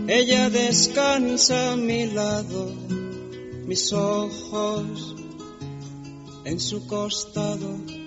ella 0.07 0.51
descansa 0.51 1.71
a 1.71 1.75
mi 1.75 2.05
lado, 2.05 2.71
mis 3.65 3.91
ojos 3.93 5.15
en 6.45 6.59
su 6.59 6.85
costado. 6.85 8.06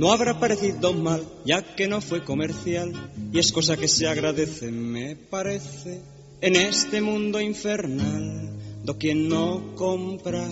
No 0.00 0.10
habrá 0.12 0.40
parecido 0.40 0.94
mal, 0.94 1.22
ya 1.44 1.60
que 1.76 1.86
no 1.86 2.00
fue 2.00 2.24
comercial, 2.24 2.90
y 3.30 3.38
es 3.38 3.52
cosa 3.52 3.76
que 3.76 3.86
se 3.86 4.08
agradece, 4.08 4.70
me 4.70 5.14
parece, 5.14 6.00
en 6.40 6.56
este 6.56 7.02
mundo 7.02 7.38
infernal, 7.38 8.48
do 8.82 8.96
quien 8.96 9.28
no 9.28 9.74
compra 9.76 10.48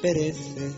perece. 0.00 0.70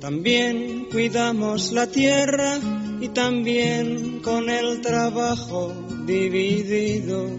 También 0.00 0.88
cuidamos 0.90 1.70
la 1.70 1.86
tierra 1.86 2.58
y 3.00 3.10
también 3.10 4.18
con 4.18 4.50
el 4.50 4.80
trabajo 4.80 5.72
dividido. 6.04 7.30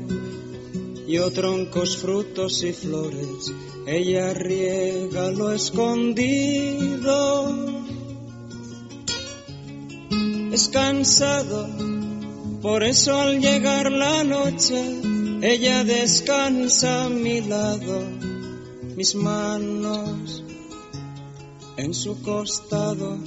Yo 1.10 1.30
troncos, 1.32 1.98
frutos 1.98 2.64
y 2.64 2.72
flores, 2.72 3.52
ella 3.86 4.34
riega 4.34 5.30
lo 5.30 5.52
escondido. 5.52 6.94
Es 10.53 10.69
cansado, 10.69 11.67
por 12.61 12.84
eso 12.84 13.19
al 13.19 13.39
llegar 13.39 13.91
la 13.91 14.23
noche, 14.23 14.80
ella 15.41 15.84
descansa 15.84 17.05
a 17.05 17.09
mi 17.09 17.41
lado, 17.41 18.03
mis 18.95 19.15
manos 19.15 20.43
en 21.75 21.95
su 21.95 22.21
costado. 22.21 23.17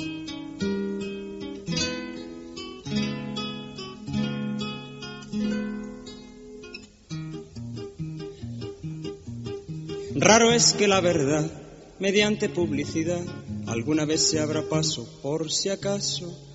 Raro 10.14 10.52
es 10.52 10.74
que 10.74 10.86
la 10.86 11.00
verdad, 11.00 11.50
mediante 11.98 12.48
publicidad, 12.48 13.24
alguna 13.66 14.04
vez 14.04 14.30
se 14.30 14.38
abra 14.38 14.62
paso 14.68 15.08
por 15.22 15.50
si 15.50 15.70
acaso. 15.70 16.45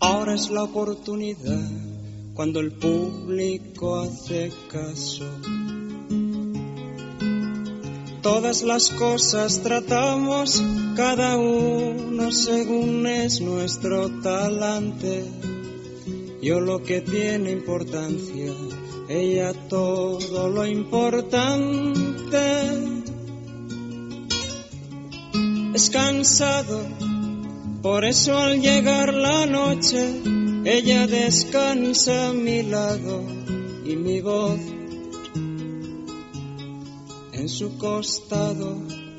Ahora 0.00 0.34
es 0.34 0.50
la 0.50 0.62
oportunidad 0.62 1.68
cuando 2.32 2.60
el 2.60 2.72
público 2.72 4.00
hace 4.00 4.50
caso. 4.70 5.26
Todas 8.22 8.62
las 8.62 8.88
cosas 8.90 9.60
tratamos, 9.62 10.62
cada 10.96 11.36
uno 11.36 12.32
según 12.32 13.06
es 13.06 13.42
nuestro 13.42 14.08
talante. 14.22 15.24
Yo 16.40 16.60
lo 16.60 16.82
que 16.82 17.02
tiene 17.02 17.50
importancia, 17.50 18.54
ella 19.10 19.52
todo 19.68 20.48
lo 20.48 20.66
importante. 20.66 22.38
Es 25.74 25.90
cansado, 25.90 26.80
por 27.82 28.04
eso 28.04 28.36
al 28.38 28.60
llegar 28.60 29.14
la 29.14 29.46
noche, 29.46 30.22
ella 30.64 31.06
descansa 31.06 32.28
a 32.28 32.32
mi 32.32 32.62
lado 32.62 33.22
y 33.84 33.96
mi 33.96 34.20
voz 34.20 34.60
en 37.32 37.48
su 37.48 37.78
costado. 37.78 39.09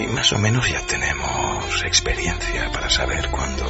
Y 0.00 0.06
más 0.06 0.32
o 0.32 0.38
menos 0.38 0.68
ya 0.68 0.80
tenemos 0.86 1.82
experiencia 1.84 2.70
para 2.70 2.88
saber 2.88 3.28
cuándo 3.30 3.64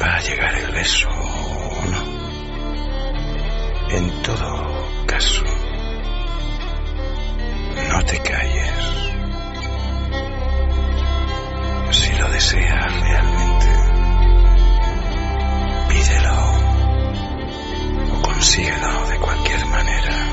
va 0.00 0.14
a 0.16 0.20
llegar 0.22 0.54
el 0.54 0.70
beso 0.72 1.08
o 1.10 1.84
no. 1.90 2.02
En 3.90 4.22
todo 4.22 5.06
caso, 5.06 5.42
no 7.90 8.04
te 8.06 8.18
calles. 8.20 8.84
Si 11.90 12.12
lo 12.12 12.30
deseas 12.30 13.00
realmente, 13.00 13.66
pídelo 15.90 16.34
o 18.14 18.22
consíguelo 18.22 19.06
de 19.10 19.18
cualquier 19.18 19.66
manera. 19.66 20.27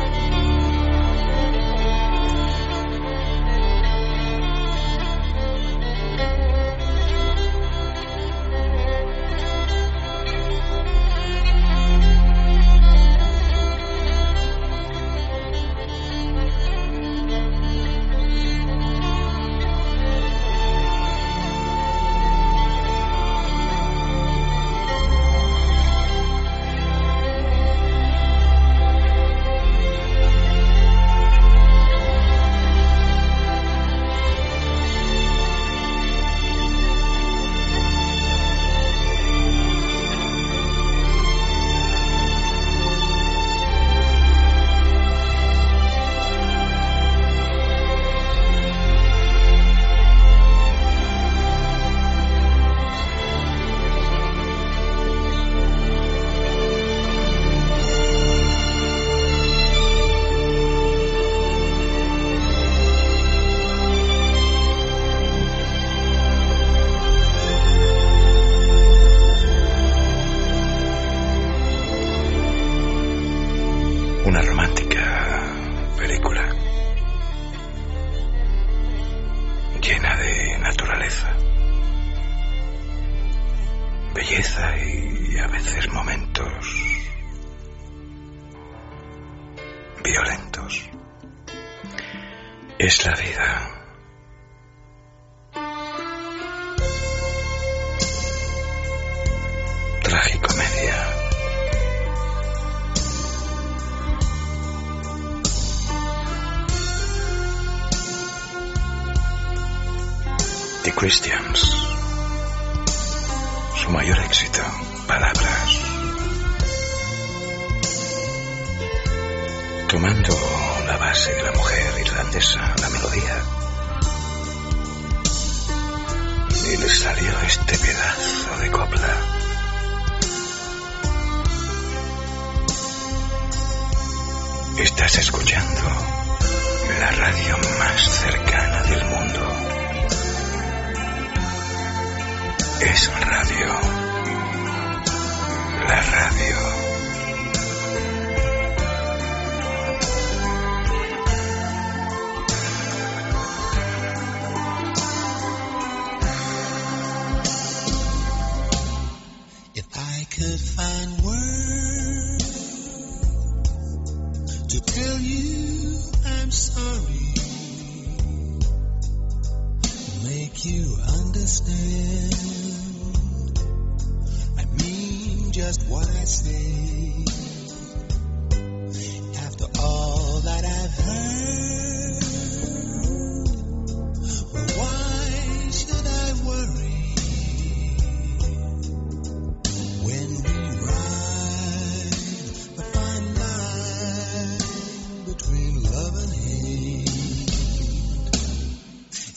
between 195.66 195.84
love 195.84 196.16
and 196.16 196.34
hate. 196.34 197.10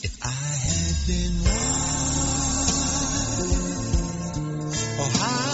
If 0.03 0.17
I 0.23 0.27
had 0.29 1.07
been 1.07 1.43
wise. 5.07 5.48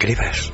Escribes. 0.00 0.49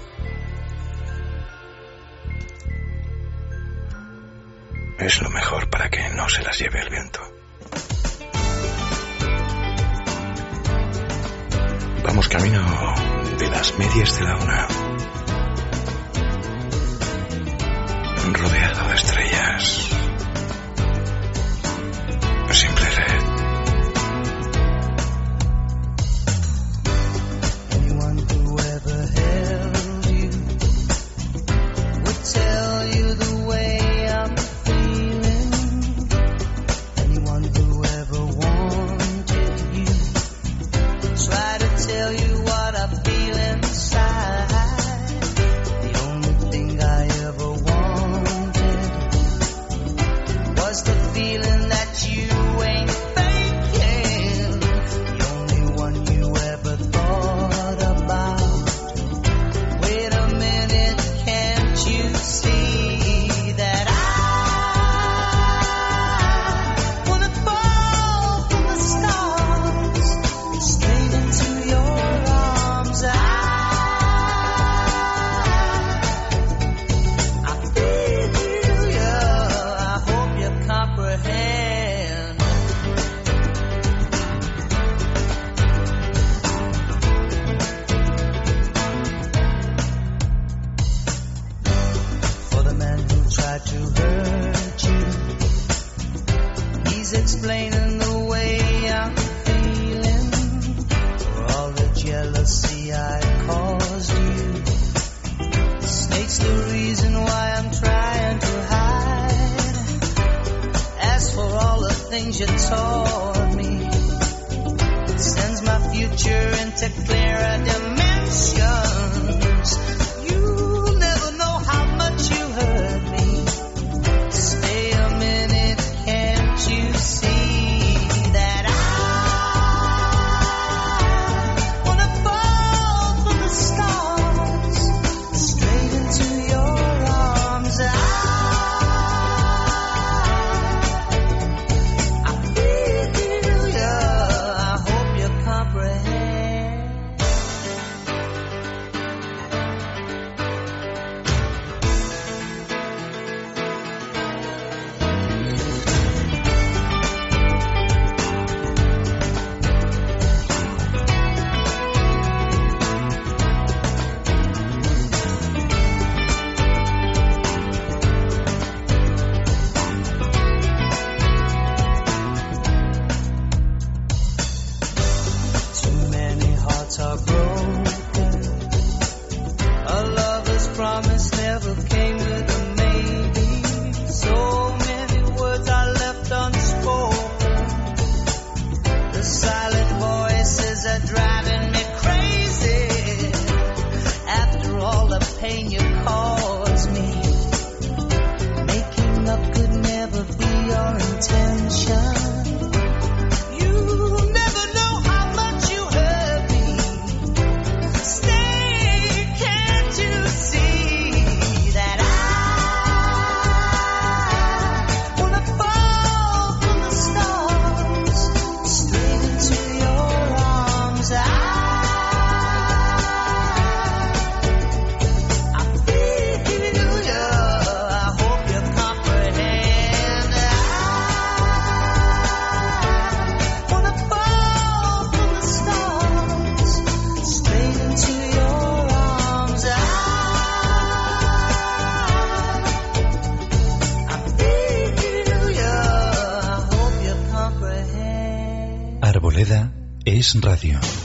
Radio. 250.35 250.96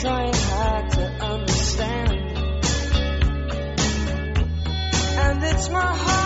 trying 0.00 0.34
hard 0.34 0.90
to 0.92 1.04
understand, 1.24 2.38
and 5.18 5.44
it's 5.44 5.68
my 5.70 5.80
heart. 5.80 6.23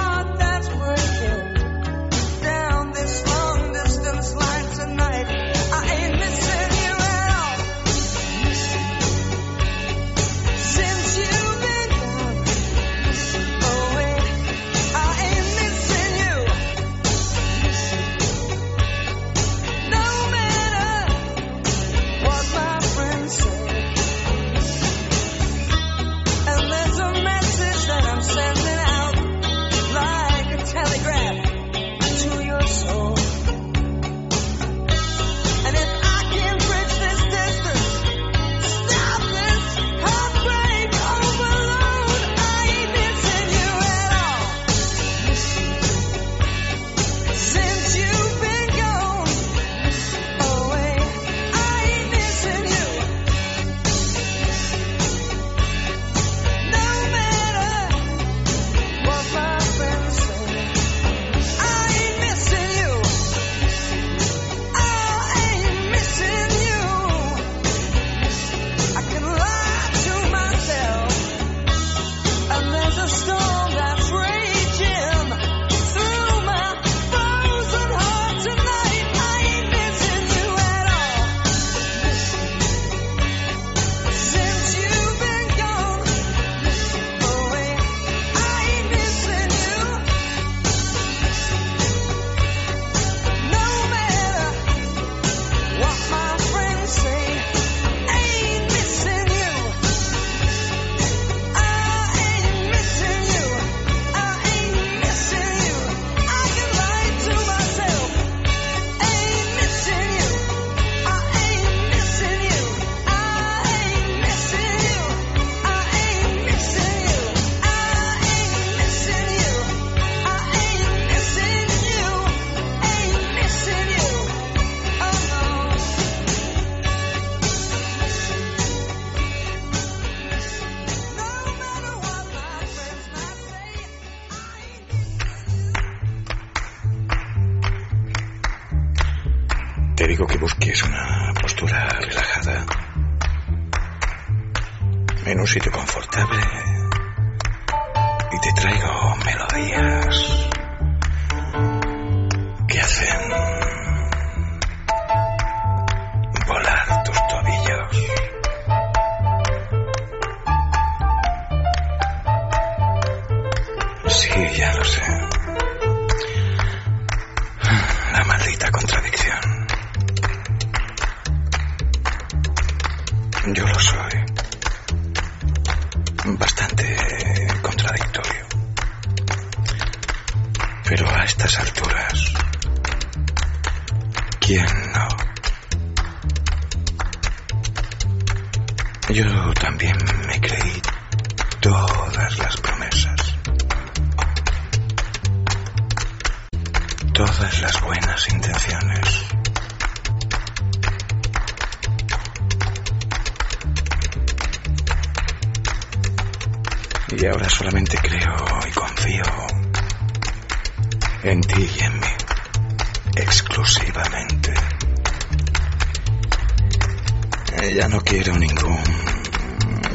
No 217.91 218.01
quiero 218.03 218.37
ningún 218.37 218.83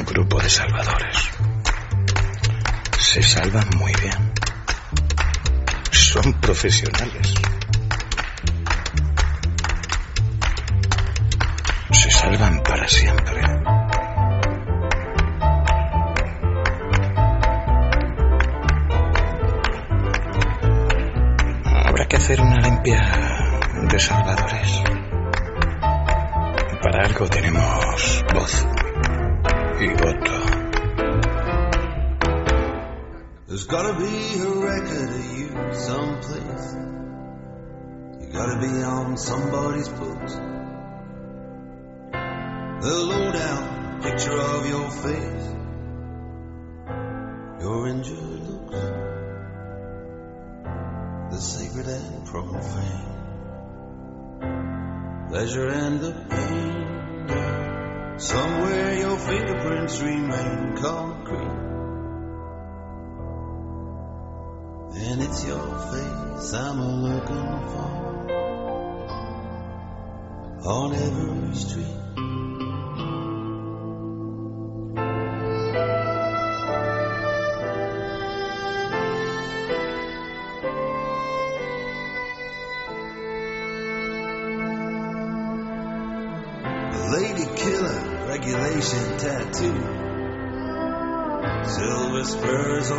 grupo 0.04 0.40
de 0.40 0.50
salvadores. 0.50 1.16
Se 2.98 3.22
salvan 3.22 3.68
muy 3.78 3.92
bien. 4.02 4.32
Son 5.92 6.32
profesionales. 6.40 7.34
Se 11.92 12.10
salvan 12.10 12.62
para 12.64 12.88
siempre. 12.88 13.40
Habrá 21.86 22.08
que 22.08 22.16
hacer 22.16 22.40
una 22.40 22.60
limpia 22.60 23.00
de 23.88 24.00
salvadores. 24.00 24.93
Para 26.94 27.06
algo 27.08 27.26
tenemos 27.28 28.24
voz 28.32 28.66
y 29.80 29.88
voto. 29.88 30.32
There's 33.48 33.66
gotta 33.66 33.94
be 33.94 34.38
a 34.38 34.48
record 34.62 35.10
of 35.10 35.24
you 35.36 35.48
someplace. 35.72 36.76
You 38.20 38.28
gotta 38.32 38.58
be 38.60 38.84
on 38.84 39.16
somebody's 39.16 39.88
books. 39.88 40.34
The 42.82 42.94
lowdown 43.10 44.00
picture 44.00 44.38
of 44.38 44.68
your 44.68 44.88
face. 44.92 45.54
Your 47.60 47.88
injured 47.88 48.40
looks. 48.48 48.78
The 51.32 51.40
sacred 51.40 51.88
and 51.88 52.24
profane. 52.24 53.14
Pleasure 55.28 55.68
and 55.68 56.00
the 56.00 56.12
pain. 56.30 56.73
Somewhere 58.16 58.94
your 58.94 59.18
fingerprints 59.18 60.00
remain 60.00 60.76
concrete. 60.76 61.62
And 64.96 65.20
it's 65.20 65.44
your 65.44 65.58
face 65.58 66.54
I'm 66.54 66.80
looking 67.02 67.48
for 67.70 68.04
on 70.64 70.94
every 70.94 71.54
street. 71.56 72.13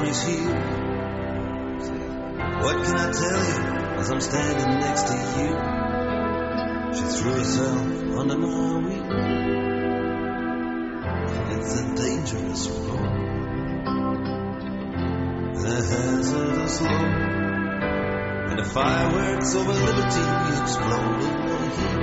His 0.05 0.21
heel. 0.23 0.55
What 2.61 2.75
can 2.85 2.95
I 2.95 3.11
tell 3.11 3.43
you 3.45 3.59
as 3.99 4.09
I'm 4.11 4.21
standing 4.21 4.79
next 4.79 5.03
to 5.07 5.13
you? 5.13 5.49
She 6.95 7.03
threw 7.17 7.33
herself 7.33 7.81
under 8.19 8.37
my 8.37 8.77
wheel. 8.85 9.05
It's 11.57 11.79
a 11.79 11.95
dangerous 11.95 12.67
road 12.69 13.25
and 15.55 15.67
a 15.67 15.81
hazardous 15.81 16.81
load. 16.81 16.91
And 18.49 18.59
the 18.59 18.63
fireworks 18.63 19.55
over 19.55 19.73
liberty 19.73 20.25
explode 20.61 21.21
in 21.21 21.71
heat. 21.75 22.01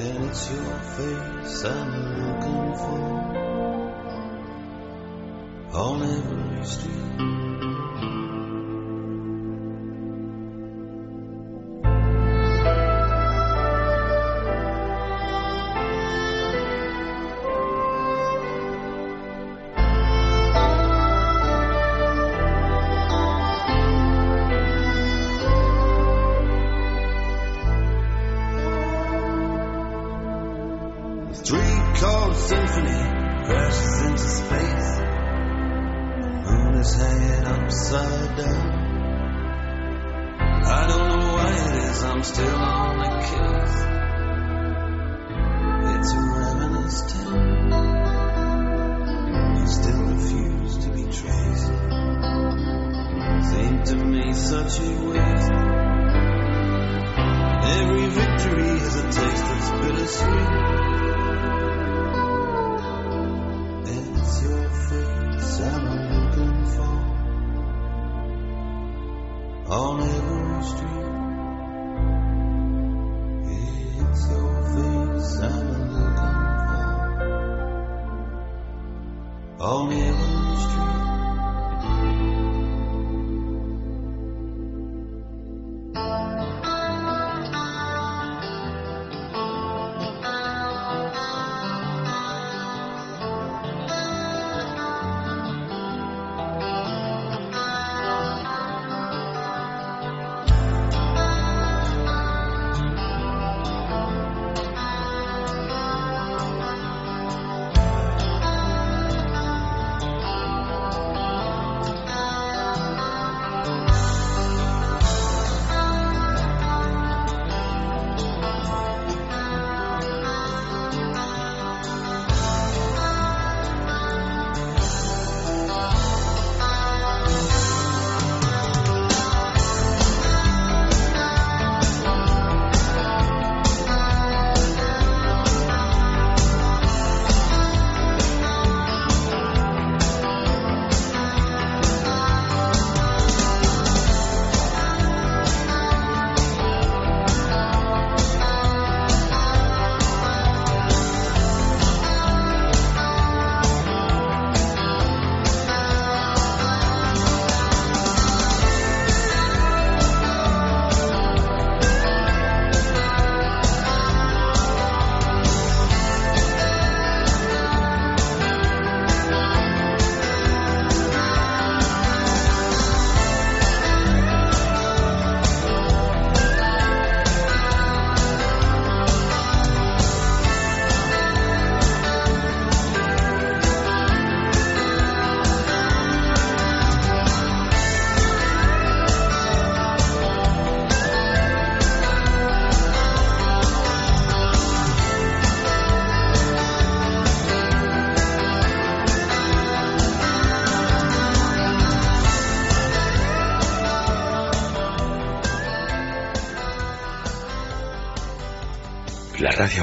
And 0.00 0.24
it's 0.30 0.50
your 0.50 0.78
face 0.78 1.64
I'm 1.64 1.90
looking 2.22 2.74
for 2.76 3.33
on 5.74 6.02
every 6.02 6.64
street. 6.64 7.73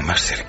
más. 0.02 0.41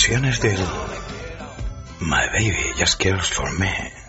Versiones 0.00 0.40
del 0.40 0.56
My 2.00 2.26
Baby 2.32 2.72
Just 2.78 2.98
Cares 2.98 3.28
for 3.28 3.52
Me. 3.58 3.99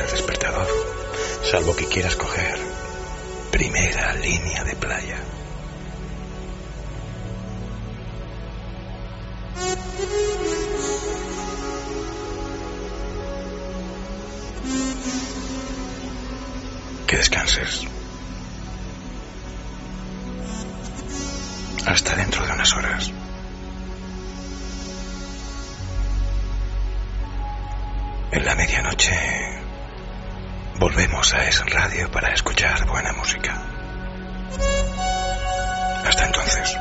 El 0.00 0.10
despertador, 0.10 0.66
salvo 1.50 1.74
que 1.74 1.86
quieras 1.86 2.16
coger 2.16 2.56
primera 3.50 4.14
línea 4.14 4.64
de 4.64 4.76
playa. 4.76 5.16
Que 17.06 17.16
descanses. 17.16 17.86
Hasta 21.86 22.16
dentro 22.16 22.44
de 22.44 22.52
unas 22.52 22.74
horas. 22.74 23.12
En 28.32 28.44
la 28.44 28.54
medianoche 28.56 29.35
volvemos 30.86 31.34
a 31.34 31.48
Es 31.48 31.66
Radio 31.66 32.08
para 32.12 32.32
escuchar 32.32 32.86
buena 32.86 33.12
música. 33.14 33.60
Hasta 36.04 36.26
entonces. 36.26 36.78